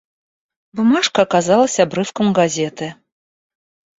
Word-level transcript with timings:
Бумажка 0.73 1.21
оказалась 1.21 1.79
обрывком 1.79 2.33
газеты. 2.33 2.95